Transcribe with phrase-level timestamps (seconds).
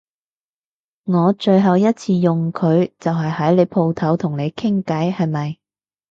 [1.03, 5.59] 我最後一次用佢就係喺舖頭同你傾偈係咪？